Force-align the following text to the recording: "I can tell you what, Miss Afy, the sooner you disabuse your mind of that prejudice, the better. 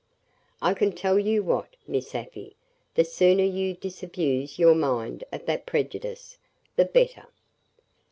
"I 0.63 0.73
can 0.73 0.93
tell 0.93 1.19
you 1.19 1.43
what, 1.43 1.75
Miss 1.87 2.15
Afy, 2.15 2.55
the 2.95 3.03
sooner 3.03 3.43
you 3.43 3.75
disabuse 3.75 4.57
your 4.57 4.73
mind 4.73 5.23
of 5.31 5.45
that 5.45 5.67
prejudice, 5.67 6.39
the 6.75 6.85
better. 6.85 7.27